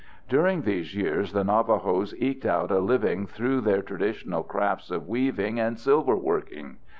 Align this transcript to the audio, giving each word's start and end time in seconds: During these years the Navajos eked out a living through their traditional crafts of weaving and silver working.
During 0.27 0.63
these 0.63 0.95
years 0.95 1.31
the 1.31 1.43
Navajos 1.43 2.15
eked 2.17 2.43
out 2.47 2.71
a 2.71 2.79
living 2.79 3.27
through 3.27 3.61
their 3.61 3.83
traditional 3.83 4.41
crafts 4.41 4.89
of 4.89 5.07
weaving 5.07 5.59
and 5.59 5.77
silver 5.77 6.15
working. 6.15 6.77